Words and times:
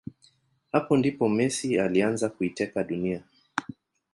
Hapa 0.71 0.97
ndipo 0.97 1.29
Messi 1.29 1.79
alianza 1.79 2.29
kuiteka 2.29 2.83
dunia 2.83 3.23